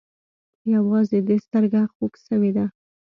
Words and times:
يوازې 0.73 1.19
دې 1.27 1.35
سترگه 1.45 1.81
خوږ 1.93 2.13
سوې 2.27 2.51
ده. 2.57 2.65